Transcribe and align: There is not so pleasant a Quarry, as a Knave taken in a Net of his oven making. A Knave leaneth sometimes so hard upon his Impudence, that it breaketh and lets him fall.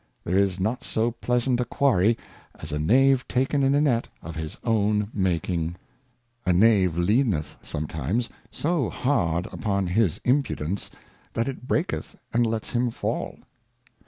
There 0.23 0.35
is 0.35 0.59
not 0.59 0.83
so 0.83 1.11
pleasant 1.11 1.59
a 1.59 1.63
Quarry, 1.65 2.17
as 2.55 2.71
a 2.71 2.79
Knave 2.79 3.27
taken 3.27 3.61
in 3.61 3.75
a 3.75 3.81
Net 3.81 4.07
of 4.23 4.35
his 4.35 4.57
oven 4.63 5.11
making. 5.13 5.75
A 6.43 6.51
Knave 6.51 6.97
leaneth 6.97 7.55
sometimes 7.61 8.27
so 8.49 8.89
hard 8.89 9.45
upon 9.53 9.85
his 9.85 10.19
Impudence, 10.25 10.89
that 11.33 11.47
it 11.47 11.67
breaketh 11.67 12.15
and 12.33 12.47
lets 12.47 12.71
him 12.71 12.89
fall. 12.89 13.37